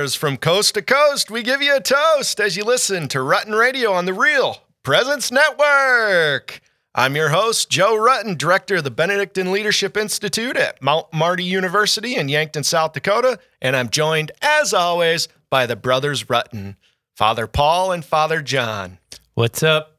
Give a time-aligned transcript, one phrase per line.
[0.00, 3.58] listeners, from coast to coast, we give you a toast as you listen to Rutten
[3.58, 6.62] Radio on the Real Presence Network.
[6.94, 12.16] I'm your host, Joe Rutten, director of the Benedictine Leadership Institute at Mount Marty University
[12.16, 16.76] in Yankton, South Dakota, and I'm joined, as always, by the brothers Rutten,
[17.14, 18.96] Father Paul and Father John.
[19.34, 19.98] What's up?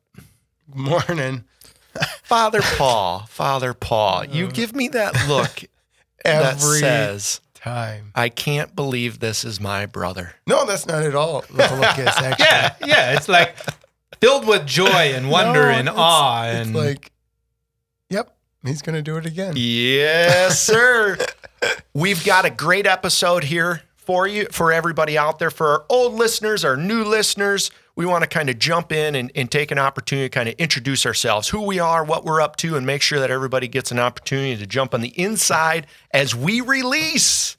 [0.73, 1.44] Morning.
[2.23, 4.52] Father Paul, Father Paul, you um.
[4.52, 5.63] give me that look
[6.23, 8.12] that says, time.
[8.16, 10.34] I can't believe this is my brother.
[10.48, 11.44] No, that's not at all.
[11.52, 12.36] look actually.
[12.46, 13.14] Yeah, yeah.
[13.14, 13.56] It's like
[14.20, 17.12] filled with joy and wonder No, and it's- awe It's and like,
[18.10, 19.54] yep, he's gonna do it again.
[19.56, 21.18] Yes, sir.
[21.94, 26.14] We've got a great episode here for you, for everybody out there, for our old
[26.14, 27.70] listeners, our new listeners.
[27.95, 30.55] We want to kind of jump in and, and take an opportunity to kind of
[30.55, 33.91] introduce ourselves, who we are, what we're up to, and make sure that everybody gets
[33.91, 37.58] an opportunity to jump on the inside as we release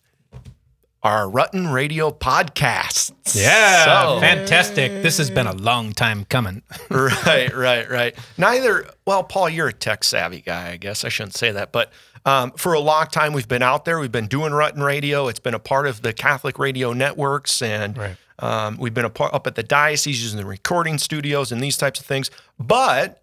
[1.03, 3.13] our Rutten Radio podcasts.
[3.35, 5.03] yeah, So- fantastic.
[5.03, 6.63] This has been a long time coming.
[6.91, 8.15] right, right, right.
[8.39, 11.05] Neither, well, Paul, you're a tech savvy guy, I guess.
[11.05, 11.73] I shouldn't say that.
[11.73, 11.91] But
[12.25, 13.99] um, for a long time, we've been out there.
[13.99, 15.27] We've been doing Rutten Radio.
[15.27, 17.61] It's been a part of the Catholic radio networks.
[17.63, 18.17] And Right.
[18.39, 22.07] Um, we've been up at the diocese using the recording studios and these types of
[22.07, 22.31] things.
[22.59, 23.23] But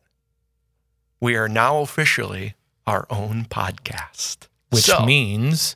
[1.20, 2.56] we are now officially
[2.88, 4.48] our own podcast.
[4.70, 5.76] Which So- means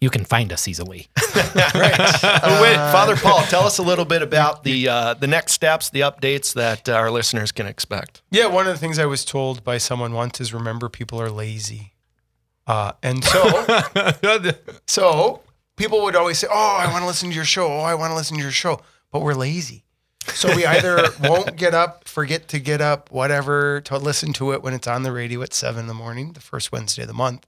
[0.00, 1.08] you can find us easily.
[1.52, 5.90] Uh, wait, Father Paul, tell us a little bit about the uh, the next steps,
[5.90, 8.22] the updates that uh, our listeners can expect.
[8.30, 11.30] Yeah, one of the things I was told by someone once is remember people are
[11.30, 11.92] lazy,
[12.66, 13.64] uh, and so
[14.86, 15.40] so
[15.76, 17.66] people would always say, "Oh, I want to listen to your show.
[17.66, 19.84] Oh, I want to listen to your show," but we're lazy.
[20.26, 24.62] So we either won't get up, forget to get up, whatever, to listen to it
[24.62, 27.14] when it's on the radio at seven in the morning, the first Wednesday of the
[27.14, 27.46] month,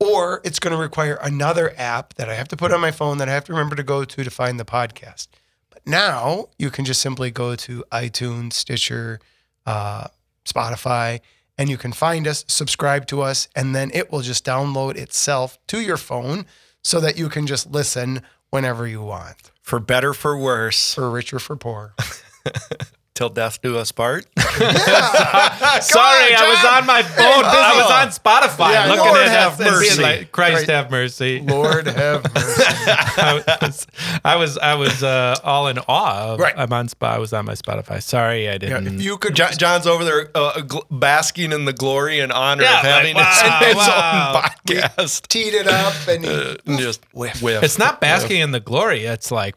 [0.00, 3.18] or it's going to require another app that I have to put on my phone
[3.18, 5.28] that I have to remember to go to to find the podcast.
[5.70, 9.20] But now you can just simply go to iTunes, Stitcher,
[9.66, 10.08] uh,
[10.44, 11.20] Spotify,
[11.56, 15.58] and you can find us, subscribe to us, and then it will just download itself
[15.68, 16.46] to your phone
[16.84, 21.38] so that you can just listen whenever you want, For better, for worse, for richer,
[21.38, 21.94] for poor.
[23.14, 24.26] till death do us part.
[24.38, 27.44] Sorry, I was on my phone.
[27.44, 28.08] I was on
[28.48, 30.02] Spotify Yeah, looking Lord at have it being mercy.
[30.02, 30.68] like, Christ Right.
[30.68, 31.40] have mercy.
[31.40, 32.62] Lord have mercy.
[32.66, 33.86] I was,
[34.24, 36.34] I was, I was uh, all in awe.
[36.34, 36.54] Of, Right.
[36.56, 37.14] I'm on Spot.
[37.14, 38.02] I was on my Spotify.
[38.02, 38.86] Sorry, I didn't.
[38.86, 42.62] if you could John, John's over there uh, gl- basking in the glory and honor
[42.64, 44.34] Yeah, of having like, wow, his, his wow.
[44.36, 45.28] own podcast.
[45.28, 47.42] teed it up and he, Uh, just whiff.
[47.62, 49.04] it's not basking in the glory.
[49.04, 49.56] It's like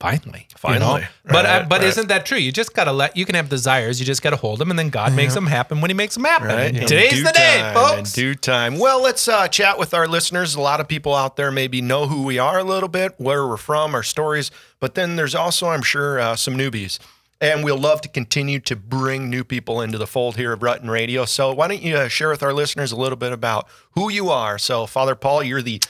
[0.00, 1.00] finally, you Finally.
[1.02, 1.06] know?
[1.24, 1.88] But uh, but right.
[1.88, 2.38] isn't that true?
[2.38, 3.16] You just gotta let.
[3.16, 4.00] You can have desires.
[4.00, 6.24] You just gotta hold them, and then God makes them happen when He makes them
[6.24, 6.48] happen.
[6.48, 6.74] Right.
[6.74, 8.16] In Today's the day, time, folks.
[8.16, 8.78] In due time.
[8.78, 10.54] Well, let's uh, chat with our listeners.
[10.54, 13.46] A lot of people out there maybe know who we are a little bit, where
[13.46, 14.50] we're from, our stories.
[14.80, 16.98] But then there's also, I'm sure, uh, some newbies.
[17.40, 20.90] And we'll love to continue to bring new people into the fold here of Rutten
[20.90, 21.24] Radio.
[21.24, 24.28] So why don't you uh, share with our listeners a little bit about who you
[24.28, 24.58] are?
[24.58, 25.80] So, Father Paul, you're the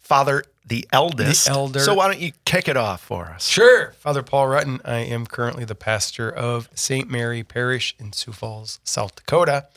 [0.00, 1.46] father, the eldest.
[1.46, 1.80] The elder.
[1.80, 3.46] So why don't you kick it off for us?
[3.46, 3.92] Sure.
[3.98, 4.80] Father Paul Rutten.
[4.84, 7.10] I am currently the pastor of St.
[7.10, 9.68] Mary Parish in Sioux Falls, South Dakota.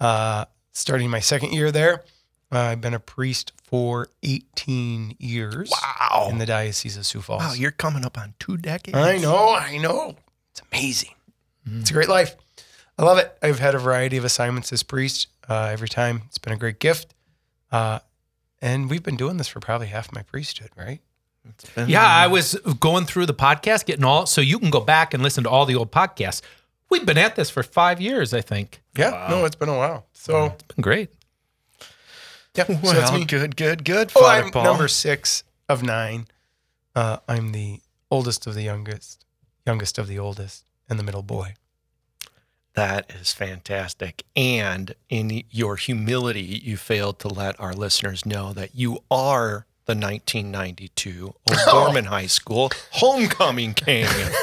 [0.00, 2.04] Uh, starting my second year there.
[2.52, 6.28] Uh, I've been a priest for 18 years Wow.
[6.30, 7.42] in the Diocese of Sioux Falls.
[7.42, 8.96] Wow, you're coming up on two decades.
[8.96, 10.16] I know, I know.
[10.52, 11.14] It's amazing.
[11.66, 12.34] It's a great life.
[12.98, 13.32] I love it.
[13.42, 16.22] I've had a variety of assignments as priest uh, every time.
[16.26, 17.14] It's been a great gift.
[17.70, 18.00] Uh,
[18.60, 21.00] and we've been doing this for probably half my priesthood, right?
[21.86, 25.22] Yeah, I was going through the podcast, getting all so you can go back and
[25.22, 26.42] listen to all the old podcasts.
[26.90, 28.82] We've been at this for five years, I think.
[28.96, 29.26] Yeah.
[29.30, 30.06] No, it's been a while.
[30.12, 31.08] So, It's been great.
[32.54, 32.64] yeah.
[32.64, 33.24] so that's Well, me.
[33.24, 34.12] good, good, good.
[34.14, 34.64] Oh, Father I'm Paul.
[34.64, 36.26] number six of nine.
[36.94, 39.24] Uh, I'm the oldest of the youngest,
[39.66, 41.54] youngest of the oldest, and the middle boy.
[42.80, 44.24] That is fantastic.
[44.34, 49.92] And in your humility, you failed to let our listeners know that you are the
[49.94, 51.34] 1992
[51.68, 54.04] O'Gorman High School homecoming king.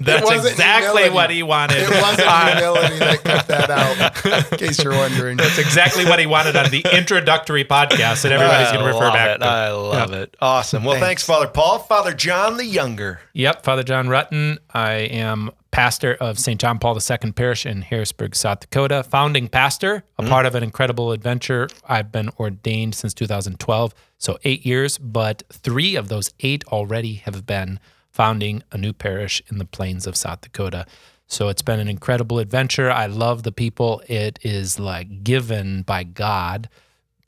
[0.00, 1.10] That's exactly humility.
[1.10, 1.82] what he wanted.
[1.82, 5.36] It wasn't humility that cut that out, in case you're wondering.
[5.36, 9.36] That's exactly what he wanted on the introductory podcast that everybody's going to refer back
[9.36, 9.38] it.
[9.40, 9.46] to.
[9.46, 10.34] I love it.
[10.40, 10.84] Awesome.
[10.84, 11.06] Well, thanks.
[11.06, 11.26] Thanks.
[11.26, 11.80] Father Paul.
[11.80, 13.20] Father John the Younger.
[13.34, 14.56] Yep, Father John Rutten.
[14.72, 16.60] I am pastor of St.
[16.60, 20.28] John Paul II Parish in Harrisburg, South Dakota, founding pastor, a hmm.
[20.28, 21.68] part of an incredible adventure.
[21.88, 27.44] I've been ordained since 2012, so eight years, but three of those eight already have
[27.44, 27.80] been
[28.10, 30.86] founding a new parish in the plains of South Dakota.
[31.26, 32.90] So it's been an incredible adventure.
[32.90, 34.02] I love the people.
[34.06, 36.68] It is like given by God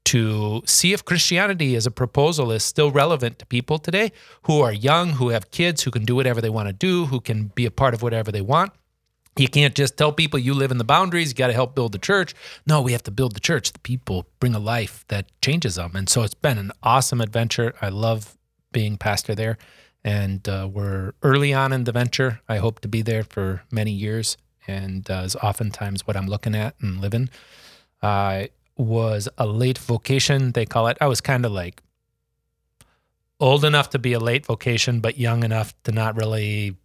[0.05, 4.13] to see if Christianity as a proposal is still relevant to people today
[4.43, 7.21] who are young, who have kids, who can do whatever they want to do, who
[7.21, 8.73] can be a part of whatever they want.
[9.37, 11.93] You can't just tell people you live in the boundaries, you got to help build
[11.93, 12.35] the church.
[12.67, 13.73] No, we have to build the church.
[13.73, 15.93] The people bring a life that changes them.
[15.95, 17.75] And so it's been an awesome adventure.
[17.83, 18.37] I love
[18.71, 19.59] being pastor there.
[20.05, 22.41] And uh, we're early on in the venture.
[22.49, 24.37] I hope to be there for many years.
[24.69, 27.29] And uh, is oftentimes what I'm looking at and living.
[28.03, 30.97] I was a late vocation, they call it.
[31.01, 31.83] I was kind of like
[33.41, 36.77] old enough to be a late vocation, but young enough to not really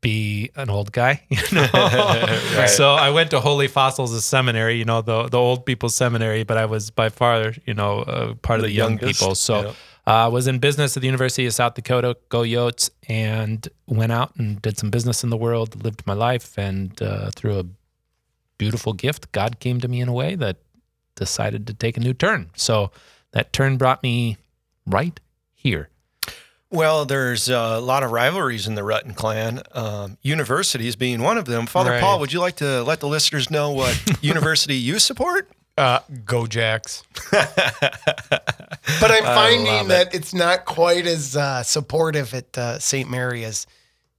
[0.00, 1.66] be an old guy, you know.
[2.68, 6.56] So I went to Holy Fossils seminary, you know, the the old people's seminary, but
[6.56, 9.34] I was by far, you know, uh, part of the young youngest, people.
[9.34, 9.72] So yeah.
[10.06, 14.12] I uh, was in business at the University of South Dakota, go Yotes, and went
[14.12, 17.64] out and did some business in the world, lived my life, and uh, through a
[18.60, 20.58] beautiful gift, God came to me in a way that
[21.16, 22.50] decided to take a new turn.
[22.54, 22.90] So
[23.32, 24.36] that turn brought me
[24.86, 25.18] right
[25.54, 25.88] here.
[26.68, 29.62] Well, there's a lot of rivalries in the Rutten clan.
[29.72, 31.64] Um, universities being one of them.
[31.66, 32.02] Father Right.
[32.02, 35.48] Paul, would you like to let the listeners know what university you support?
[35.78, 37.02] Uh, go Jacks.
[37.30, 43.10] but I'm finding that it's not quite as uh, supportive at uh, St.
[43.10, 43.66] Mary as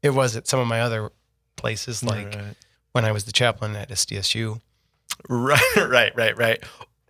[0.01, 1.11] it was at some of my other
[1.57, 2.55] places, like Right.
[2.93, 4.61] When I was the chaplain at SDSU.
[5.29, 6.63] Right, right, right, right.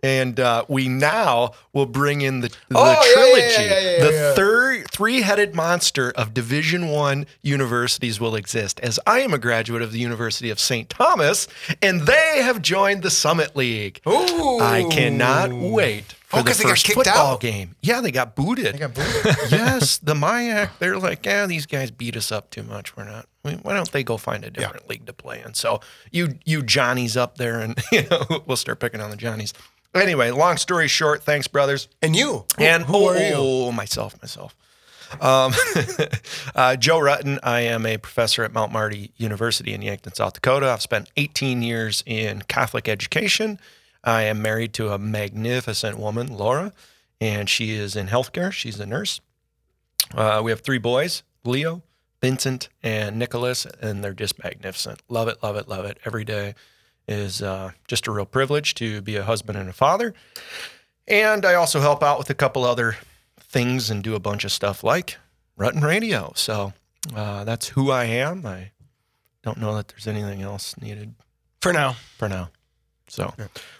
[0.04, 3.62] And uh, we now will bring in the, the Oh, trilogy.
[3.62, 8.80] yeah, yeah, yeah, the third three-headed monster of Division One universities will exist.
[8.80, 10.90] As I am a graduate of the University of St.
[10.90, 11.46] Thomas,
[11.80, 14.00] and they have joined the Summit League.
[14.08, 14.58] Ooh.
[14.60, 17.40] I cannot wait for Oh, the 'cause they got first kicked football out?
[17.40, 17.76] game.
[17.82, 18.74] Yeah, they got booted.
[18.74, 19.24] I got booted.
[19.50, 22.96] yes, the MIAC, they're like, yeah, these guys beat us up too much.
[22.96, 23.26] We're not.
[23.44, 25.54] we- Why don't they go find a different league to play in?
[25.54, 25.80] So
[26.10, 29.52] you you Johnnies up there, and you know we'll start picking on the Johnnies.
[29.94, 31.86] Anyway, long story short, thanks, brothers.
[32.00, 32.46] and you.
[32.56, 33.34] Who, And who are you?
[33.36, 34.56] oh, myself, myself.
[35.20, 35.52] Um,
[36.54, 37.38] uh, Joe Rutten.
[37.42, 40.70] I am a professor at Mount Marty University in Yankton, South Dakota.
[40.70, 43.60] I've spent 18 years in Catholic education.
[44.04, 46.72] I am married to a magnificent woman, Laura,
[47.20, 48.52] and she is in healthcare.
[48.52, 49.20] She's a nurse.
[50.14, 51.82] Uh, we have three boys Leo,
[52.20, 55.00] Vincent, and Nicholas, and they're just magnificent.
[55.08, 55.98] Love it, love it, love it.
[56.04, 56.54] Every day
[57.08, 60.14] is uh, just a real privilege to be a husband and a father.
[61.08, 62.96] And I also help out with a couple other
[63.40, 65.18] things and do a bunch of stuff like
[65.58, 66.32] Rutten Radio.
[66.36, 66.72] So
[67.14, 68.46] uh, that's who I am.
[68.46, 68.70] I
[69.42, 71.14] don't know that there's anything else needed
[71.60, 71.96] For now.
[72.18, 72.50] for now.
[73.12, 73.34] So,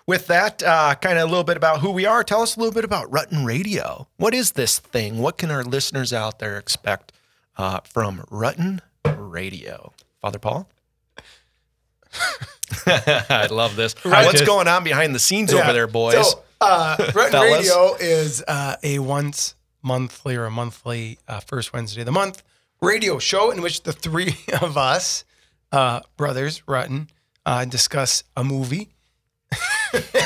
[0.07, 2.23] with that, uh, kind of a little bit about who we are.
[2.23, 4.07] Tell us a little bit about Rutten Radio.
[4.19, 5.21] What is this thing?
[5.21, 7.13] What can our listeners out there expect
[7.57, 9.95] uh, from Rutten Radio?
[10.21, 10.69] Father Paul?
[12.87, 13.95] I love this.
[14.05, 16.33] I What's going on behind the scenes over there, boys?
[16.33, 17.41] So, uh, Rutten.
[17.41, 22.43] Radio is uh, a once monthly or a monthly uh, first Wednesday of the month
[22.83, 25.25] radio show in which the three of us,
[25.73, 27.09] uh, brothers Rutten,
[27.47, 28.91] uh, discuss a movie.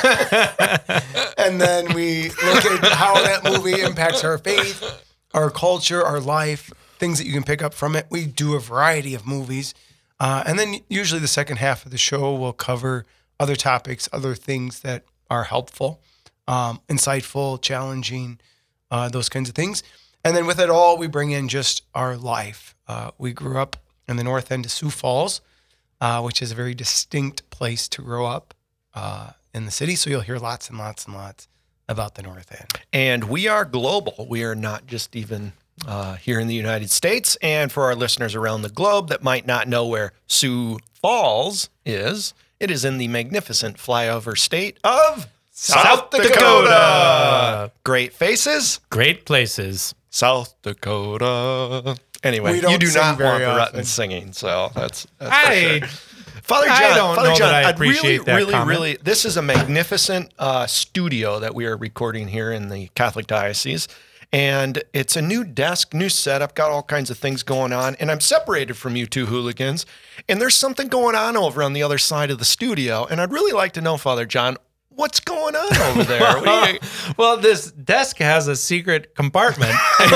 [1.37, 6.71] and then we look at how that movie impacts our faith, our culture, our life,
[6.99, 8.07] things that you can pick up from it.
[8.09, 9.73] We do a variety of movies.
[10.19, 13.05] Uh, and then usually the second half of the show will cover
[13.39, 16.01] other topics, other things that are helpful,
[16.47, 18.39] um, insightful, challenging,
[18.89, 19.83] uh, those kinds of things.
[20.23, 22.75] And then with it all, we bring in just our life.
[22.87, 23.77] Uh, we grew up
[24.07, 25.41] in the north end of Sioux Falls,
[26.01, 28.53] uh, which is a very distinct place to grow up
[28.93, 29.95] uh, in the city.
[29.95, 31.47] So you'll hear lots and lots and lots
[31.89, 32.81] about the north end.
[32.93, 34.27] And we are global.
[34.29, 35.53] We are not just even
[35.85, 37.37] uh, here in the United States.
[37.41, 42.33] And for our listeners around the globe that might not know where Sioux Falls is,
[42.59, 46.29] it is in the magnificent flyover state of South, Dakota.
[46.29, 47.71] Dakota.
[47.83, 49.95] Great faces, Great places.
[50.09, 51.97] South Dakota.
[52.23, 53.81] Anyway, you do not want very the often.
[53.81, 55.87] Rutten singing, so that's, that's for I, sure.
[56.43, 58.69] Father I John, don't Father know John, that I I'd appreciate really, that really, comment.
[58.69, 58.97] really.
[59.01, 63.87] This is a magnificent uh, studio that we are recording here in the Catholic Diocese,
[64.33, 67.95] and it's a new desk, new setup, got all kinds of things going on.
[67.95, 69.85] And I'm separated from you two hooligans,
[70.27, 73.05] and there's something going on over on the other side of the studio.
[73.05, 74.57] And I'd really like to know, Father John,
[74.97, 76.41] what's going on over there?
[76.43, 76.79] Do you-
[77.17, 79.71] well, this desk has a secret compartment.
[79.99, 80.11] we know,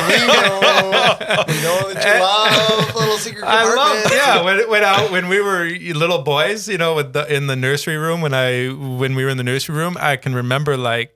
[1.48, 4.12] we know that you love little secret I love, compartments.
[4.16, 4.44] yeah.
[4.44, 7.98] When when, I, when we were little boys, you know, with the, in the nursery
[7.98, 11.16] room, when I when we were in the nursery room, I can remember like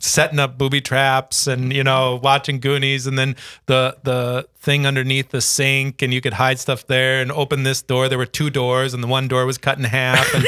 [0.00, 3.34] setting up booby traps and you know watching Goonies and then
[3.66, 7.80] the the thing underneath the sink and you could hide stuff there and open this
[7.80, 8.08] door.
[8.08, 10.34] There were two doors and the one door was cut in half.
[10.34, 10.44] And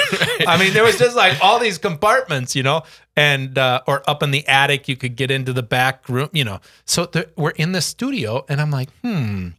[0.47, 2.83] I mean, there was just like all these compartments, you know,
[3.17, 6.45] and uh, or up in the attic you could get into the back room, you
[6.45, 6.61] know.
[6.85, 9.51] So we're in the studio and I'm like, hmm,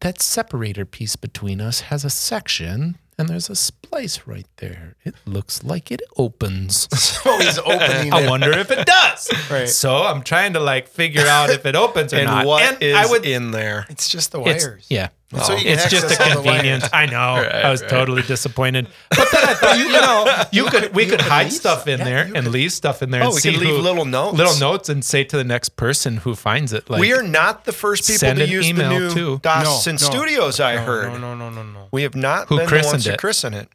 [0.00, 4.96] that separator piece between us has a section and there's a splice right there.
[5.04, 6.88] It looks like it opens.
[6.98, 8.12] So oh, he's opening it.
[8.12, 8.30] I it.
[8.30, 9.30] wonder if it does.
[9.48, 9.68] Right.
[9.68, 12.46] So I'm trying to like figure out if it opens or and not.
[12.46, 13.86] what and is I would in there?
[13.88, 14.86] It's just the it's, wires.
[14.88, 15.10] yeah.
[15.32, 16.88] So it's just a access all the convenience.
[16.92, 17.12] I know.
[17.42, 17.90] Right, I was right.
[17.90, 18.86] totally disappointed.
[19.10, 21.52] But then I thought, you, you know, you could we you could could hide leave
[21.54, 23.22] stuff in yeah, there and could- leave stuff in there.
[23.22, 24.36] Oh, and we see could leave who- little notes.
[24.36, 27.64] little notes, and say to the next person who finds it, like we are not
[27.64, 29.38] the first people to use the new too.
[29.42, 30.10] Dawson No, no.
[30.10, 30.60] Studios.
[30.60, 31.88] I No, heard No, no, no, no, no.
[31.92, 33.18] we have not Who been the christened ones to it?
[33.18, 33.68] christen it.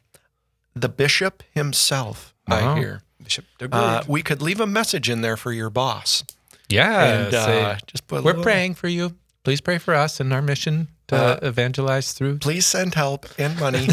[0.76, 2.34] The bishop himself.
[2.48, 2.54] Oh.
[2.54, 3.02] I hear.
[3.22, 6.22] Bishop Uh, we could leave a message in there for your boss,
[6.68, 8.22] yeah, and say, uh, just put.
[8.22, 9.16] we're praying for you.
[9.42, 13.58] Please pray for us and our mission to Uh, evangelize through Please send help and
[13.58, 13.78] money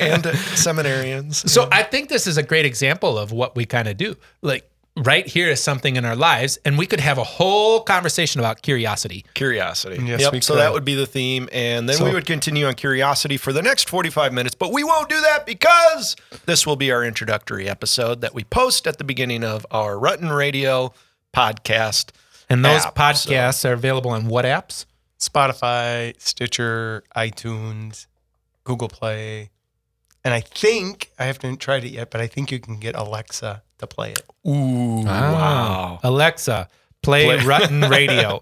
[0.00, 0.24] and
[0.56, 1.48] seminarians.
[1.48, 4.16] So I think this is a great example of what we kind of do.
[4.42, 8.40] Like right here is something in our lives, and we could have a whole conversation
[8.40, 9.24] about curiosity.
[9.34, 10.02] Curiosity.
[10.04, 10.42] Yes, yep.
[10.42, 11.48] so that would be the theme.
[11.52, 14.54] And then we would continue on curiosity for the next 45 minutes.
[14.54, 16.16] But we won't do that because
[16.46, 20.34] this will be our introductory episode that we post at the beginning of our Rutten
[20.36, 20.92] Radio
[21.34, 22.10] podcast.
[22.48, 24.84] And those app, podcasts are available on what apps?
[25.20, 28.06] Spotify, Stitcher, iTunes,
[28.64, 29.50] Google Play.
[30.24, 33.62] And I think, I haven't tried it yet, but I think you can get Alexa
[33.78, 34.22] to play it.
[34.46, 35.32] Ooh, ah.
[35.32, 36.00] Wow.
[36.02, 36.68] Alexa,
[37.02, 38.38] play, Play- Rutten Radio.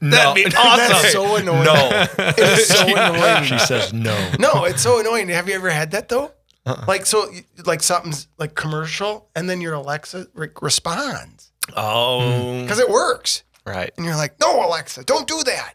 [0.00, 0.34] No.
[0.34, 0.76] That'd be awesome.
[0.88, 1.64] That's so annoying.
[1.64, 2.06] No.
[2.18, 3.44] It is so annoying.
[3.44, 4.32] she says no.
[4.38, 5.28] No, it's so annoying.
[5.28, 6.32] Have you ever had that though?
[6.66, 6.84] Uh-uh.
[6.86, 7.30] Like so,
[7.64, 12.62] like something's like commercial, and then your Alexa re- responds Oh, hmm.
[12.62, 13.92] because it works, right.
[13.96, 15.74] and you're like, "No, Alexa, don't do that."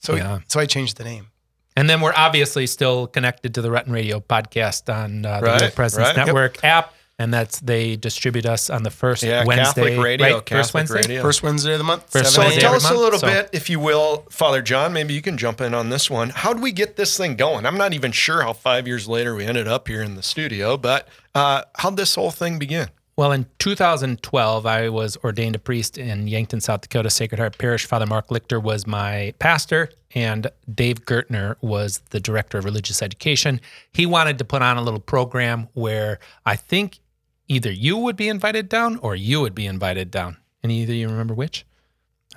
[0.00, 0.38] So, Yeah.
[0.48, 1.28] so I changed the name.
[1.76, 5.60] And then we're obviously still connected to the Rutten Radio podcast on uh, the Right,
[5.62, 6.16] Real Presence right.
[6.16, 6.26] Yep.
[6.26, 6.94] Network app.
[7.18, 9.82] And that's they distribute us on the first Yeah, Wednesday.
[9.90, 10.48] Catholic radio, right?
[10.48, 10.96] first Wednesday.
[11.02, 11.20] radio.
[11.22, 12.10] First Wednesday of the month.
[12.10, 14.94] First So Wednesday tell every us a little so- bit, if you will, Father John.
[14.94, 16.30] Maybe you can jump in on this one.
[16.30, 17.66] How would we get this thing going?
[17.66, 20.78] I'm not even sure how five years later we ended up here in the studio,
[20.78, 22.88] but uh, how'd this whole thing begin?
[23.20, 27.84] Well, in 2012, I was ordained a priest in Yankton, South Dakota, Sacred Heart Parish.
[27.84, 33.60] Father Mark Lichter was my pastor, and Dave Gertner was the director of religious education.
[33.92, 37.00] He wanted to put on a little program where I think
[37.46, 40.38] either you would be invited down or you would be invited down.
[40.62, 41.66] And either you remember which?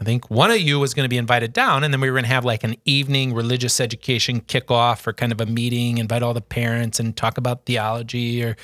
[0.01, 2.15] I think one of you was going to be invited down, and then we were
[2.15, 6.23] going to have like an evening religious education kickoff or kind of a meeting, invite
[6.23, 8.57] all the parents and talk about theology or,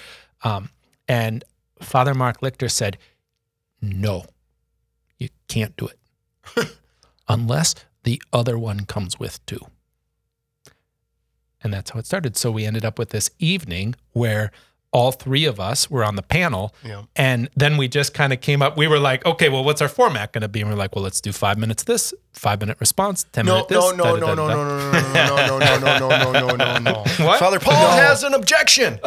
[0.44, 0.70] um,
[1.08, 1.46] and
[1.80, 2.98] Father Mark Lichter said,
[3.82, 4.26] "No,
[5.18, 6.78] you can't do it
[7.28, 9.66] unless the other one comes with too."
[11.62, 12.38] And that's how it started.
[12.38, 14.52] So we ended up with this evening where
[14.92, 16.74] all three of us were on the panel.
[16.84, 17.04] Yeah.
[17.16, 18.76] And then we just kind of came up.
[18.76, 20.62] We were like, okay, well, what's our format going to be?
[20.62, 23.68] And we're like, well, let's do five minutes this, five minute response, 10 No, minute
[23.68, 23.78] this.
[23.78, 26.94] no, no, no, no, no, no, no, no, no, no, no, no, no, no, no.
[27.26, 27.40] What?
[27.40, 28.02] Father Paul No.
[28.02, 29.00] has an objection.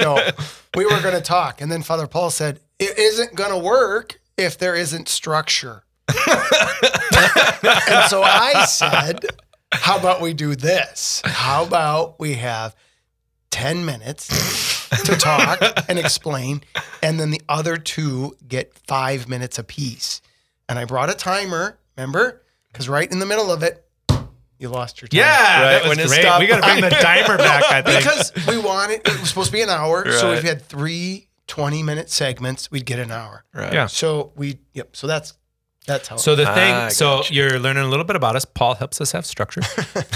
[0.00, 0.20] No,
[0.76, 4.20] we were going to talk, and then Father Paul said, "It isn't going to work
[4.36, 6.16] if there isn't structure." and
[8.08, 9.24] so I said,
[9.72, 11.20] "How about we do this?
[11.24, 12.76] How about we have
[13.50, 14.28] ten minutes
[15.04, 16.62] to talk and explain,
[17.02, 20.20] and then the other two get five minutes apiece?"
[20.68, 21.78] And I brought a timer.
[21.96, 23.84] Remember, because right in the middle of it,
[24.58, 25.18] you lost your time.
[25.18, 26.20] Yeah, Right, that was when it great.
[26.20, 28.02] stopped- We got to bring the timer back, I think.
[28.04, 30.10] because we wanted it was supposed to be an hour.
[30.12, 33.44] So if we had three 20 minute segments, we'd get an hour.
[33.54, 33.72] Right.
[33.72, 33.86] Yeah.
[33.86, 34.94] So we yep.
[34.96, 35.34] So that's
[35.86, 37.34] that's how So the thing, Ah, so gotcha.
[37.34, 38.44] you're learning a little bit about us.
[38.44, 39.62] Paul helps us have structure,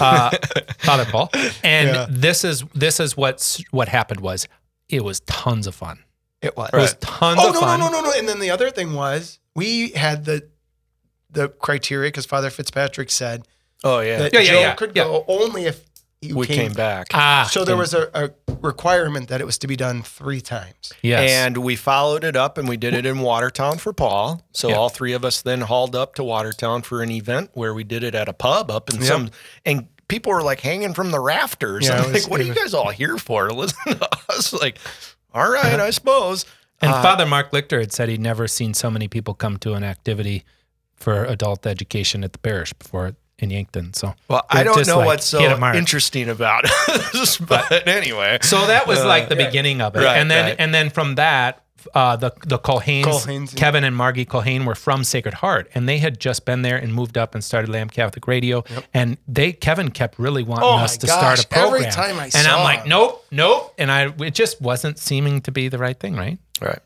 [0.00, 0.30] uh,
[0.78, 1.30] Father Paul,
[1.64, 2.06] and Yeah.
[2.10, 4.46] this is this is what's what happened was
[4.88, 6.00] it was tons of fun.
[6.42, 6.70] it was.
[6.72, 7.00] It was Right.
[7.00, 7.80] tons Oh of no, fun.
[7.80, 8.12] no, no, no, no.
[8.18, 10.48] And then the other thing was we had the
[11.30, 13.46] the criteria because Father Fitzpatrick said
[13.84, 14.18] Oh yeah.
[14.18, 15.04] that Yeah, yeah, Joe yeah, could yeah.
[15.04, 15.86] go only if
[16.22, 17.08] he we came, back.
[17.12, 20.40] Ah, So there and- was a, a requirement that it was to be done three
[20.40, 20.92] times.
[21.02, 24.42] yes, And we followed it up and we did it in Watertown for Paul.
[24.52, 24.76] So Yeah.
[24.76, 28.04] all three of us then hauled up to Watertown for an event where we did
[28.04, 29.04] it at a pub up in Yep.
[29.04, 29.30] some
[29.66, 31.86] and people were like hanging from the rafters.
[31.88, 33.48] Yeah, I'm was- like, what are it you guys all here for?
[33.48, 34.52] To listen to us?
[34.52, 34.78] Like,
[35.34, 36.46] all right, I suppose.
[36.80, 39.72] and uh, Father Mark Lichter had said he'd never seen so many people come to
[39.74, 40.44] an activity
[40.94, 43.92] for adult education at the parish before in Yankton.
[43.92, 45.40] So Well, I don't know like, what's so
[45.74, 47.38] interesting about it.
[47.46, 48.38] but anyway.
[48.42, 50.56] So that was like the beginning of it, Right, and then right.
[50.58, 51.58] and then from that,
[51.94, 53.58] uh, the the Colhanes, Colhanes, yeah.
[53.58, 56.94] Kevin and Margie Colhane were from Sacred Heart, and they had just been there and
[56.94, 58.62] moved up and started Lamb Catholic Radio.
[58.94, 61.82] And they Kevin kept really wanting Oh us to gosh, start a program.
[61.82, 65.40] every time I and saw I'm like, nope, nope, and I it just wasn't seeming
[65.42, 66.38] to be the right thing, right?
[66.60, 66.78] Right.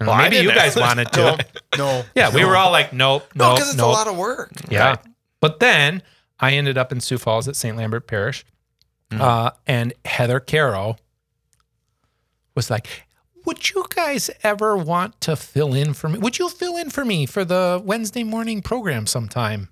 [0.00, 1.44] Well, maybe you guys wanted to.
[1.76, 2.02] No, no.
[2.16, 3.88] Yeah, we were all like, nope, no, nope, because it's nope.
[3.90, 4.50] a lot of work.
[4.70, 4.96] Yeah.
[5.40, 6.02] But then
[6.38, 7.76] I ended up in Sioux Falls at St.
[7.76, 8.44] Lambert Parish.
[9.10, 9.20] Mm.
[9.20, 10.98] Uh, and Heather Carroll
[12.54, 13.06] was like,
[13.44, 16.18] Would you guys ever want to fill in for me?
[16.18, 19.68] Would you fill in for me for the Wednesday morning program sometime?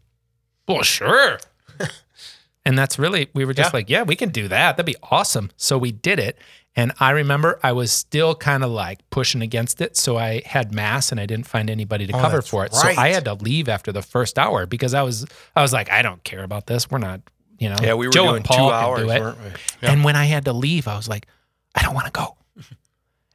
[0.67, 1.39] Well, sure.
[2.65, 3.77] and that's really, we were just Yeah.
[3.79, 4.77] like, Yeah, we can do that.
[4.77, 5.51] That'd be awesome.
[5.57, 6.39] So we did it.
[6.79, 9.97] And I remember I was still kind of like pushing against it.
[9.97, 12.73] So I had mass and I didn't find anybody to Oh, cover for it.
[12.73, 12.95] right.
[12.95, 15.91] So I had to leave after the first hour because I was I was like,
[15.91, 16.89] I don't care about this.
[16.91, 17.21] We're not,
[17.59, 17.77] you know.
[17.83, 19.39] Yeah, we were Joe doing and two hours, do weren't
[19.83, 19.89] we?
[19.89, 21.27] And when I had to leave, I was like,
[21.75, 22.37] I don't want to go.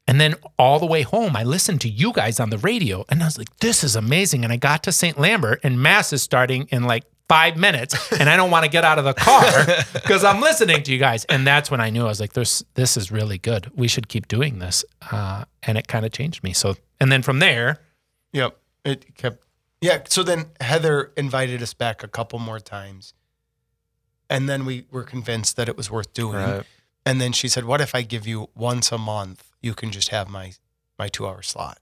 [0.06, 3.22] And then all the way home, I listened to you guys on the radio, and
[3.24, 4.44] I was like, this is amazing.
[4.44, 5.18] And I got to St.
[5.18, 8.84] Lambert, and mass is starting in like five minutes, and I don't want to get
[8.84, 11.26] out of the car because I'm listening to you guys.
[11.26, 13.72] And that's when I knew I was like, "This, this is really good.
[13.76, 16.54] We should keep doing this." Uh, and it kind of changed me.
[16.54, 17.80] So, and then from there,
[18.34, 18.58] Yep.
[18.84, 19.46] It kept.
[19.80, 20.00] Yeah.
[20.10, 23.14] So then Heather invited us back a couple more times.
[24.30, 26.36] And then we were convinced that it was worth doing.
[26.36, 26.64] Right.
[27.06, 29.52] And then she said, What if I give you once a month?
[29.62, 30.54] You can just have my
[30.98, 31.80] my two hour slot.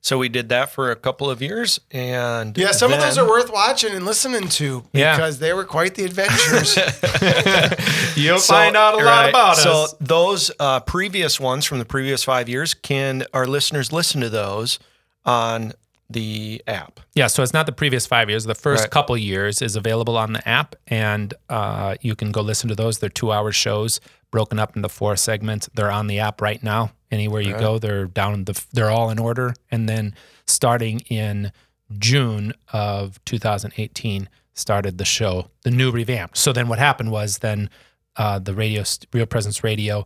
[0.00, 3.28] So we did that for a couple of years, and Yeah, some of those are
[3.28, 5.16] worth watching and listening to Yeah.
[5.16, 6.76] because they were quite the adventures.
[8.16, 9.28] you'll So- find out a lot right.
[9.30, 9.90] about so us.
[9.92, 14.28] So those uh, previous ones from the previous five years, can our listeners listen to
[14.28, 14.78] those
[15.24, 15.72] on
[16.08, 17.00] the app?
[17.14, 18.44] Yeah, so it's not the previous five years.
[18.44, 18.90] The first Right.
[18.90, 22.98] couple years is available on the app, and uh, you can go listen to those.
[22.98, 25.68] They're two-hour shows broken up into four segments.
[25.74, 26.92] They're on the app right now.
[27.10, 28.44] Anywhere you go, they're down.
[28.44, 29.54] The they're all in order.
[29.70, 30.14] And then
[30.46, 31.50] starting in
[31.98, 36.36] June of 2018, started the show, the new revamp.
[36.36, 37.68] So then what happened was then
[38.16, 40.04] uh, the radio, Real Presence Radio,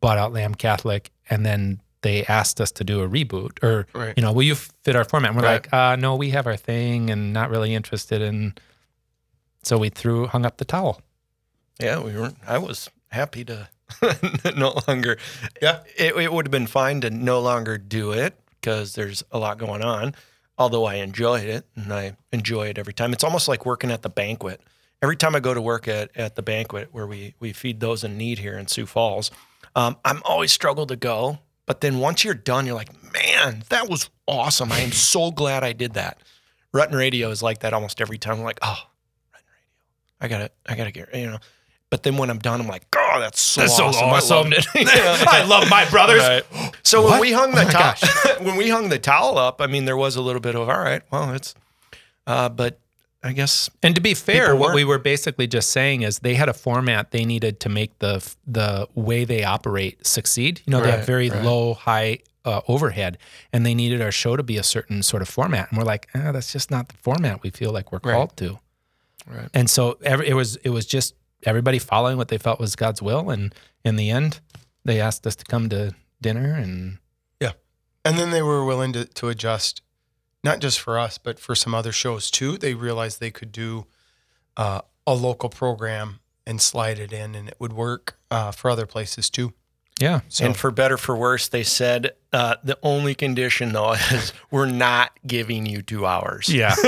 [0.00, 4.14] bought out Lamb Catholic, and then they asked us to do a reboot or Right.
[4.16, 5.64] you know will you fit our format and we're Right.
[5.64, 8.54] like uh no we have our thing and not really interested in
[9.64, 11.00] so we threw hung up the towel
[11.80, 12.32] Yeah, we were.
[12.46, 13.68] I was happy to
[14.56, 15.16] no longer.
[15.62, 15.80] Yeah.
[15.96, 19.58] it, it would have been fine to no longer do it because there's a lot
[19.58, 20.14] going on.
[20.58, 23.12] Although I enjoyed it and I enjoy it every time.
[23.12, 24.60] It's almost like working at the banquet.
[25.02, 28.02] Every time I go to work at, at the banquet where we we feed those
[28.02, 29.30] in need here in Sioux Falls,
[29.74, 31.40] um, I'm always struggle to go.
[31.66, 34.72] But then once you're done, you're like, man, that was awesome.
[34.72, 36.18] I am so glad I did that.
[36.74, 38.38] Rutten Radio is like that almost every time.
[38.38, 38.78] I'm like, oh,
[39.34, 40.20] Rutten Radio.
[40.20, 41.38] I gotta, I gotta get, you know.
[41.90, 44.08] But then when I'm done, I'm like, oh, that's so That's so awesome.
[44.08, 44.36] awesome.
[44.36, 44.66] I loved it.
[44.74, 45.24] Yeah.
[45.28, 46.44] i love my brothers Right.
[46.82, 47.20] So when What?
[47.20, 47.94] we hung the Oh towel,
[48.46, 50.78] when we hung the towel up, I mean, there was a little bit of all
[50.78, 51.02] right.
[51.10, 51.52] Well, it's,
[52.28, 52.78] uh, but
[53.24, 56.48] I guess and to be fair what we were basically just saying is they had
[56.48, 60.92] a format they needed to make the the way they operate succeed you know they
[60.92, 61.42] have very right.
[61.42, 63.18] low high uh, overhead
[63.52, 66.06] and they needed our show to be a certain sort of format and we're like
[66.14, 68.12] eh, that's just not the format we feel like we're Right.
[68.14, 68.60] called to
[69.26, 69.48] Right.
[69.52, 71.14] and so every, it was it was just
[71.46, 73.54] everybody following what they felt was God's will and
[73.84, 74.40] in the end
[74.84, 76.98] they asked us to come to dinner and
[77.40, 77.52] yeah,
[78.04, 79.82] And then they were willing to, to adjust,
[80.44, 82.56] not just for us, but for some other shows too.
[82.56, 83.86] They realized they could do
[84.56, 88.86] uh, a local program and slide it in, and it would work uh, for other
[88.86, 89.52] places too.
[90.00, 94.32] Yeah So, and for better for worse, they said uh, the only condition though is
[94.50, 96.48] we're not giving you two hours.
[96.48, 96.74] yeah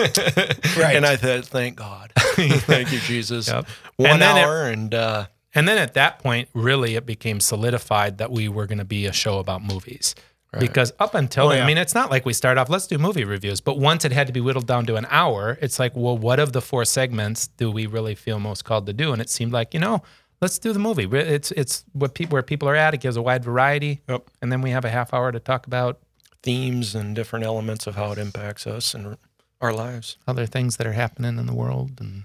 [0.77, 0.97] Right.
[0.97, 3.49] And I thought, thank God, thank you, Jesus.
[3.49, 3.66] Yep.
[3.97, 7.40] One And then it- hour, and uh, And then at that point, really, it became
[7.40, 10.14] solidified that we were going to be a show about movies.
[10.59, 11.64] Because up until Oh, then, yeah.
[11.64, 13.61] I mean, it's not like we start off, let's do movie reviews.
[13.61, 16.38] But once it had to be whittled down to an hour, it's like, well, what
[16.40, 19.12] of the four segments do we really feel most called to do?
[19.12, 20.03] And it seemed like, you know,
[20.40, 21.05] let's do the movie.
[21.05, 22.94] It's it's what people where people are at.
[22.94, 24.03] It gives a wide variety.
[24.09, 24.29] Yep.
[24.42, 26.01] And then we have a half hour to talk about
[26.42, 29.16] themes and different elements of how it impacts us and
[29.61, 30.16] our lives.
[30.27, 31.92] other things that are happening in the world.
[32.01, 32.24] And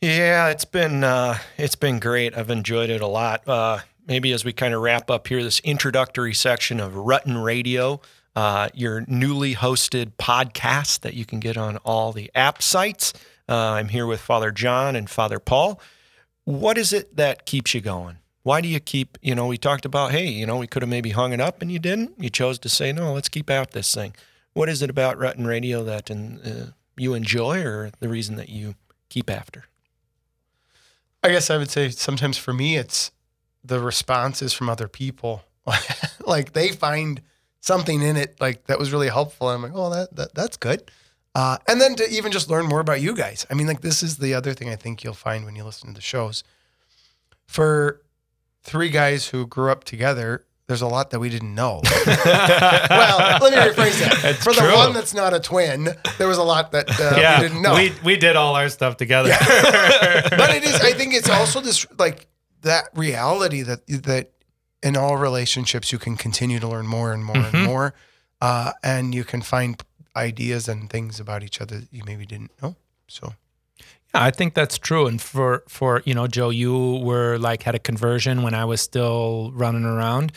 [0.00, 2.36] Yeah, it's been uh, it's been great.
[2.36, 3.46] I've enjoyed it a lot.
[3.48, 8.00] Uh, maybe as we kind of wrap up here, this introductory section of Rutten Radio,
[8.36, 13.12] uh, your newly hosted podcast that you can get on all the app sites.
[13.48, 15.80] Uh, I'm here with Father John and Father Paul.
[16.48, 18.20] What is it that keeps you going?
[18.42, 19.18] Why do you keep?
[19.20, 21.60] You know, we talked about, hey, you know, we could have maybe hung it up
[21.60, 22.14] and you didn't.
[22.16, 24.14] You chose to say, no, let's keep at this thing.
[24.54, 28.76] What is it about Rutten Radio that uh, you enjoy, or the reason that you
[29.10, 29.64] keep after?
[31.22, 33.12] I guess I would say sometimes for me, it's
[33.62, 35.42] the responses from other people.
[36.26, 37.20] like they find
[37.60, 39.50] something in it like that was really helpful.
[39.50, 40.90] And I'm like, oh, that, that that's good.
[41.34, 43.46] Uh, and then to even just learn more about you guys.
[43.50, 45.88] I mean, like this is the other thing I think you'll find when you listen
[45.88, 46.42] to the shows.
[47.46, 48.02] For
[48.62, 51.80] three guys who grew up together, there's a lot that we didn't know.
[52.06, 54.36] well, let me rephrase that.
[54.42, 54.74] For the true.
[54.74, 55.88] one that's not a twin,
[56.18, 57.74] there was a lot that uh, yeah, we didn't know.
[57.74, 59.30] we we did all our stuff together.
[59.30, 60.74] but it is.
[60.80, 62.26] I think it's also this like
[62.62, 64.32] that reality that that
[64.82, 67.56] in all relationships you can continue to learn more and more Mm-hmm.
[67.56, 67.94] and more,
[68.42, 69.82] uh, and you can find
[70.16, 72.76] ideas and things about each other that you maybe didn't know.
[73.08, 73.34] So
[74.14, 75.06] Yeah, I think that's true.
[75.06, 78.80] And for for you know, Joe, you were like had a conversion when I was
[78.80, 80.32] still running around.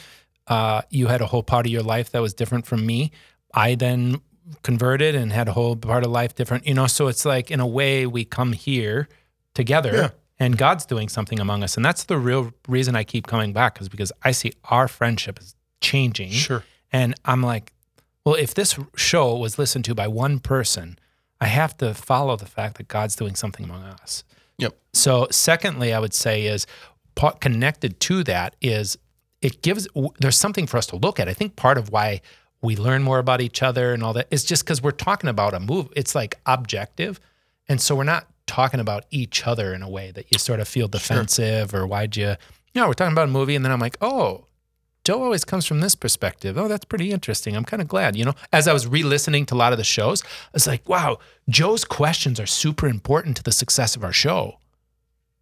[0.47, 3.11] Uh, you had a whole part of your life that was different from me.
[3.53, 4.21] I then
[4.63, 6.67] converted and had a whole part of life different.
[6.67, 9.07] You know, so it's like in a way we come here
[9.53, 9.93] together.
[9.93, 10.09] Yeah.
[10.39, 13.79] And God's doing something among us, and that's the real reason I keep coming back,
[13.79, 16.31] is because I see our friendship is changing.
[16.31, 16.63] Sure.
[16.91, 17.71] And I'm like,
[18.25, 20.99] well, if this show was listened to by one person,
[21.39, 24.23] I have to follow the fact that God's doing something among us.
[24.59, 24.77] Yep.
[24.93, 26.67] So, secondly, I would say is
[27.39, 28.97] connected to that is
[29.41, 29.87] it gives
[30.19, 31.27] there's something for us to look at.
[31.27, 32.21] I think part of why
[32.61, 35.53] we learn more about each other and all that is just because we're talking about
[35.53, 35.91] a move.
[35.95, 37.19] It's like objective,
[37.67, 40.67] and so we're not talking about each other in a way that you sort of
[40.67, 42.35] feel defensive or why'd you.
[42.73, 44.45] You know, we're talking about a movie, and then I'm like, oh,
[45.03, 46.57] Joe always comes from this perspective.
[46.57, 47.55] Oh, that's pretty interesting.
[47.55, 48.35] I'm kind of glad, you know.
[48.53, 51.17] As I was re-listening to a lot of the shows, I was like, wow,
[51.49, 54.57] Joe's questions are super important to the success of our show.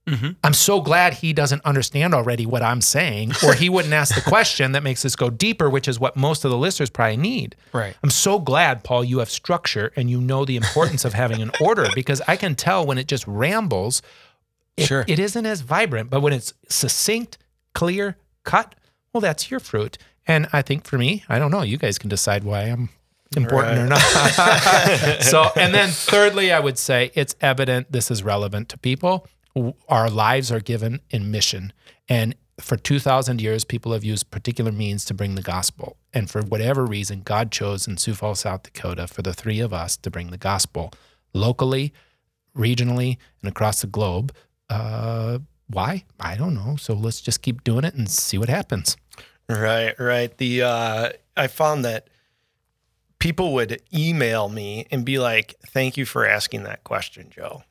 [0.07, 0.37] Mhm.
[0.43, 4.21] I'm so glad he doesn't understand already what I'm saying, or he wouldn't ask the
[4.21, 7.55] question that makes us go deeper, which is what most of the listeners probably need.
[7.73, 7.95] Right.
[8.01, 11.51] I'm so glad, Paul, you have structure and you know the importance of having an
[11.61, 14.01] order because I can tell when it just rambles,
[14.77, 15.03] it, Sure.
[15.07, 16.09] it isn't as vibrant.
[16.09, 17.37] But when it's succinct,
[17.75, 18.73] clear, cut,
[19.13, 19.97] well, that's your fruit.
[20.27, 21.61] And I think for me, I don't know.
[21.61, 22.89] You guys can decide why I'm
[23.35, 23.99] important or not.
[25.21, 29.27] so, and then thirdly, I would say it's evident this is relevant to people.
[29.87, 31.73] Our lives are given in mission.
[32.07, 35.97] And for 2,000 years, people have used particular means to bring the gospel.
[36.13, 39.73] And for whatever reason, God chose in Sioux Falls, South Dakota, for the three of
[39.73, 40.91] us to bring the gospel
[41.33, 41.93] locally,
[42.55, 44.33] regionally, and across the globe.
[44.69, 45.39] Uh,
[45.69, 46.03] why?
[46.19, 46.75] I don't know.
[46.77, 48.97] So let's just keep doing it and see what happens.
[49.47, 50.36] Right, right.
[50.38, 52.08] The uh, I found that
[53.19, 57.63] people would email me and be like, "Thank you for asking that question, Joe."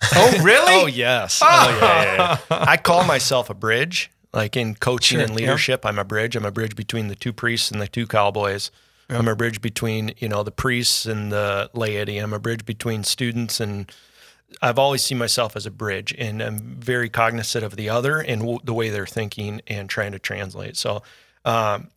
[0.14, 0.74] Oh, really?
[0.74, 1.40] Oh yes.
[1.42, 2.64] Oh yeah, yeah, yeah.
[2.68, 4.10] I call myself a bridge.
[4.34, 5.46] Like in coaching Sure, and yeah.
[5.46, 6.34] leadership, I'm a bridge.
[6.36, 8.70] I'm a bridge between the two priests and the two cowboys.
[9.08, 12.18] I'm a bridge between you know the priests and the laity.
[12.18, 13.90] I'm a bridge between students and
[14.62, 18.40] I've always seen myself as a bridge, and I'm very cognizant of the other and
[18.40, 20.76] w- the way they're thinking and trying to translate.
[20.76, 21.02] So,
[21.44, 21.88] um,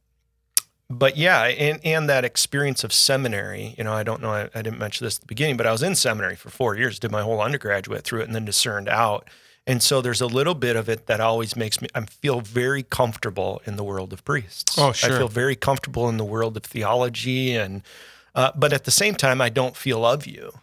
[0.89, 3.75] but yeah, and and that experience of seminary.
[3.77, 4.31] You know, I don't know.
[4.31, 6.75] I, I didn't mention this at the beginning, but I was in seminary for four
[6.75, 9.29] years, did my whole undergraduate through it, and then discerned out.
[9.67, 12.83] And so there's a little bit of it that always makes me I feel very
[12.83, 14.77] comfortable in the world of priests.
[14.77, 15.13] Oh, sure.
[15.13, 17.83] I feel very comfortable in the world of theology and
[18.33, 20.53] uh, but at the same time I don't feel of you.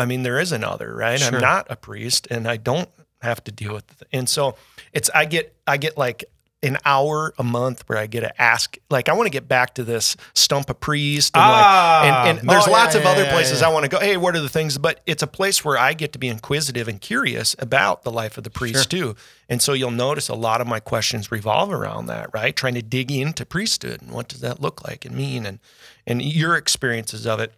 [0.00, 1.18] I mean there is another, right?
[1.20, 1.34] Sure.
[1.36, 2.88] I'm not a priest and I don't
[3.22, 4.08] have to deal with it.
[4.12, 4.56] And so
[4.92, 6.24] it's I get I get like
[6.62, 9.74] an hour a month where I get to ask like I want to get back
[9.76, 12.00] to this stump a priest and Ah.
[12.02, 13.68] like and, and there's Oh, yeah, lots of yeah, other yeah, places yeah.
[13.68, 13.98] I want to go.
[13.98, 14.76] Hey, what are the things?
[14.76, 18.36] But it's a place where I get to be inquisitive and curious about the life
[18.36, 19.16] of the priest too.
[19.48, 22.54] And so you'll notice a lot of my questions revolve around that, right?
[22.54, 25.60] Trying to dig into priesthood and what does that look like and mean and
[26.06, 27.54] and your experiences of it.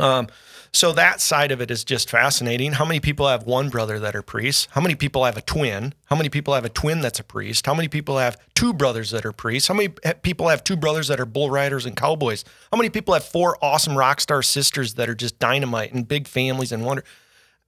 [0.00, 0.28] Um,
[0.72, 2.72] so that side of it is just fascinating.
[2.72, 4.68] How many people have one brother that are priests?
[4.70, 5.94] How many people have a twin?
[6.06, 7.66] How many people have a twin that's a priest?
[7.66, 9.66] How many people have two brothers that are priests?
[9.66, 9.88] How many
[10.22, 12.44] people have two brothers that are bull riders and cowboys?
[12.70, 16.28] How many people have four awesome rock star sisters that are just dynamite and big
[16.28, 17.04] families and wonder?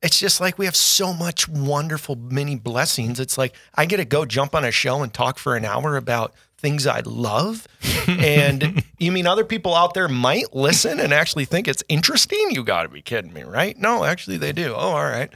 [0.03, 3.21] It's just like we have so much wonderful many blessings.
[3.21, 5.97] It's like I get to go jump on a show and talk for an hour
[5.97, 7.69] about things I love.
[8.09, 12.49] and you mean other people out there might listen and actually think it's interesting?
[12.51, 13.79] You got to be kidding me, right?
[13.79, 14.73] No, actually they do.
[14.75, 15.33] Oh, all right.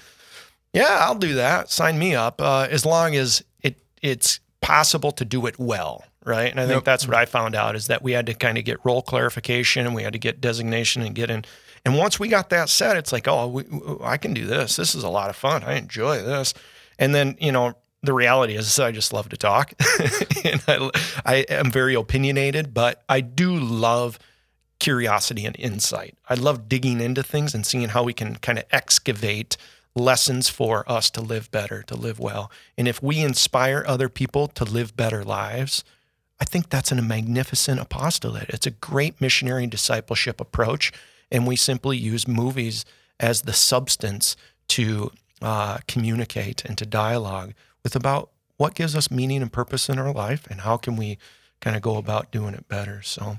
[0.72, 1.70] Yeah, I'll do that.
[1.70, 6.50] Sign me up uh, as long as it it's possible to do it well, right?
[6.50, 6.84] And I think Yep.
[6.84, 9.86] that's what I found out is that we had to kind of get role clarification
[9.86, 11.44] and we had to get designation and get in.
[11.86, 13.64] And once we got that set, it's like, oh, we,
[14.02, 14.74] I can do this.
[14.74, 15.62] This is a lot of fun.
[15.62, 16.52] I enjoy this.
[16.98, 19.72] And then you know the reality is I just love to talk,
[20.44, 20.90] and I,
[21.24, 24.18] I am very opinionated, but I do love
[24.80, 26.18] curiosity and insight.
[26.28, 29.56] I love digging into things and seeing how we can kind of excavate
[29.94, 32.50] lessons for us to live better, to live well.
[32.76, 35.84] And if we inspire other people to live better lives,
[36.40, 38.50] I think that's a magnificent apostolate.
[38.50, 40.92] It's a great missionary discipleship approach.
[41.30, 42.84] And we simply use movies
[43.18, 44.36] as the substance
[44.68, 45.10] to
[45.42, 50.12] uh, communicate and to dialogue with about what gives us meaning and purpose in our
[50.12, 51.18] life and how can we
[51.60, 53.02] kind of go about doing it better.
[53.02, 53.38] So,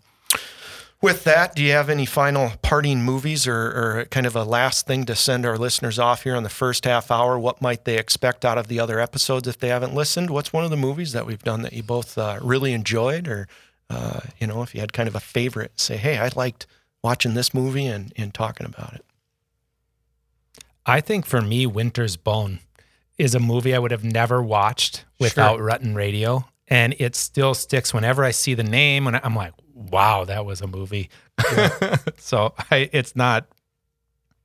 [1.00, 4.88] with that, do you have any final parting movies or, or, kind of a last
[4.88, 7.38] thing to send our listeners off here on the first half hour?
[7.38, 10.32] What might they expect out of the other episodes if they haven't listened?
[10.32, 13.28] What's one of the movies that we've done that you both uh, really enjoyed?
[13.28, 13.48] Or,
[13.92, 16.66] uh, you know, if you had kind of a favorite, say, hey, I liked
[17.04, 19.06] watching this movie and, and talking about it.
[20.86, 22.60] I think for me, Winter's Bone
[23.18, 25.68] is a movie I would have never watched without sure.
[25.68, 26.48] Rutten Radio.
[26.68, 30.62] And it still sticks whenever I see the name and I'm like, wow, that was
[30.62, 31.10] a movie.
[31.52, 31.98] Yeah.
[32.18, 33.48] so I, it's not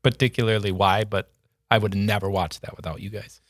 [0.03, 1.33] particularly why, but
[1.71, 3.41] I would never watch that without you guys.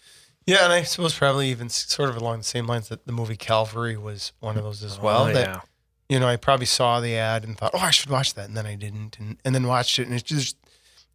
[0.47, 3.37] Yeah, and I suppose probably even sort of along the same lines that the movie
[3.37, 5.29] Calvary was one of those as well.
[5.29, 5.61] Oh, that yeah.
[6.09, 8.57] You know, I probably saw the ad and thought, oh, I should watch that, and
[8.57, 10.57] then I didn't, and and then watched it, and it's just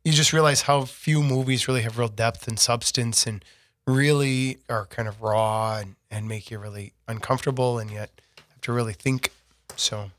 [0.04, 3.44] you just realize how few movies really have real depth and substance, and
[3.86, 8.74] really are kind of raw and and make you really uncomfortable, and yet have to
[8.74, 9.32] really think.
[9.76, 10.12] So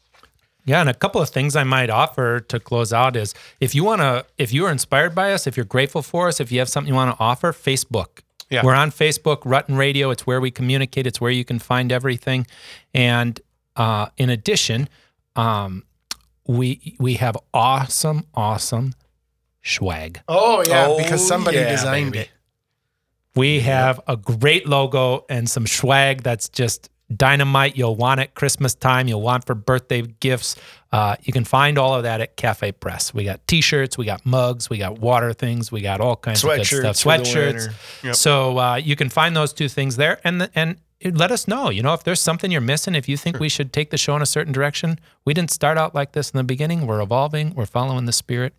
[0.68, 3.84] yeah, and a couple of things I might offer to close out is if you
[3.84, 6.58] want to, if you are inspired by us, if you're grateful for us, if you
[6.58, 8.20] have something you want to offer, Facebook.
[8.50, 8.62] Yeah.
[8.62, 10.10] We're on Facebook, Rutten Radio.
[10.10, 11.06] It's where we communicate.
[11.06, 12.46] It's where you can find everything.
[12.92, 13.40] And
[13.78, 14.88] uh, in addition,
[15.36, 15.84] um,
[16.46, 18.94] we we have awesome, awesome
[19.62, 20.20] swag.
[20.28, 22.24] Oh yeah, oh, because somebody yeah, designed baby.
[22.24, 22.30] it.
[23.34, 27.76] We have a great logo and some swag that's just dynamite.
[27.76, 29.06] You'll want it Christmas time.
[29.06, 30.56] You'll want for birthday gifts.
[30.90, 33.14] Uh, you can find all of that at Cafe Press.
[33.14, 36.50] We got T-shirts, we got mugs, we got water things, we got all kinds of
[36.50, 36.96] good stuff.
[36.96, 37.72] Sweatshirts.
[38.02, 38.14] Yep.
[38.16, 41.70] So uh, you can find those two things there, and and let us know.
[41.70, 43.40] You know, if there's something you're missing, if you think sure.
[43.40, 46.30] we should take the show in a certain direction, we didn't start out like this
[46.30, 46.86] in the beginning.
[46.86, 47.54] We're evolving.
[47.54, 48.54] We're following the spirit.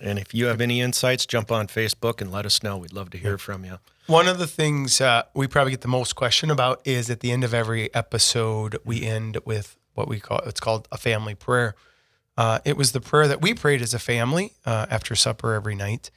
[0.00, 2.76] And if you have any insights, jump on Facebook and let us know.
[2.76, 3.78] We'd love to hear from you.
[4.06, 7.30] One of the things uh, we probably get the most question about is at the
[7.30, 11.74] end of every episode, we end with what we call it's called a family prayer.
[12.36, 15.74] Uh, it was the prayer that we prayed as a family uh, after supper every
[15.74, 16.10] night.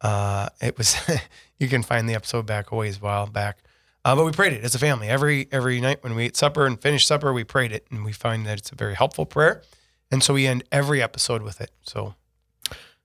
[0.00, 0.96] Uh, it was
[1.58, 3.58] you can find the episode back a ways while back,
[4.04, 6.66] uh, but we prayed it as a family every every night when we ate supper
[6.66, 7.32] and finished supper.
[7.32, 9.62] We prayed it, and we find that it's a very helpful prayer,
[10.10, 11.70] and so we end every episode with it.
[11.82, 12.14] So,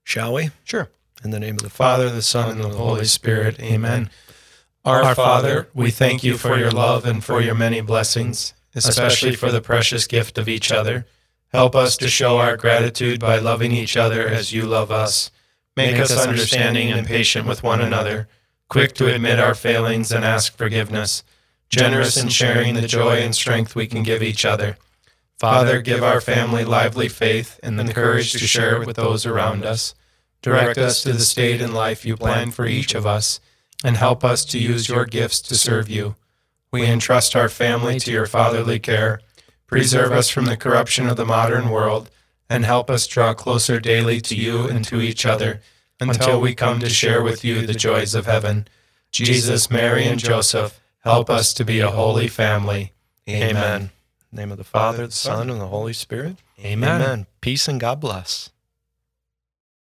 [0.02, 0.50] shall we?
[0.64, 0.90] Sure.
[1.24, 3.58] In the name of the Father, the Son, and the Holy Spirit.
[3.60, 4.10] Amen.
[4.84, 9.50] Our Father, we thank you for your love and for your many blessings, especially for
[9.50, 11.06] the precious gift of each other.
[11.48, 15.30] Help us to show our gratitude by loving each other as you love us.
[15.76, 18.28] Make us understanding and patient with one another,
[18.68, 21.22] quick to admit our failings and ask forgiveness,
[21.68, 24.76] generous in sharing the joy and strength we can give each other.
[25.38, 29.64] Father, give our family lively faith and the courage to share it with those around
[29.64, 29.94] us.
[30.42, 33.40] Direct us to the state and life you plan for each of us
[33.84, 36.16] and help us to use your gifts to serve you.
[36.72, 39.20] We entrust our family to your fatherly care.
[39.66, 42.10] Preserve us from the corruption of the modern world,
[42.48, 45.60] and help us draw closer daily to you and to each other
[46.00, 48.68] until we come to share with you the joys of heaven.
[49.10, 52.92] Jesus, Mary, and Joseph, help us to be a holy family.
[53.28, 53.90] Amen.
[54.30, 56.36] name of the Father, the Son, and the Holy Spirit.
[56.60, 57.02] Amen.
[57.02, 57.26] Amen.
[57.40, 58.50] Peace and God bless.